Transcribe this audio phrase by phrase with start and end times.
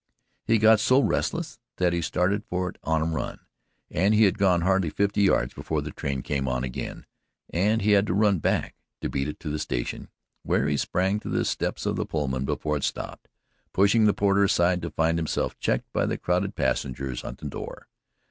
[0.47, 3.37] He got so restless that he started for it on a run
[3.91, 7.05] and he had gone hardly fifty yards before the train came on again
[7.51, 10.09] and he had to run back to beat it to the station
[10.41, 13.27] where he sprang to the steps of the Pullman before it stopped
[13.73, 17.87] pushing the porter aside to find himself checked by the crowded passengers at the door.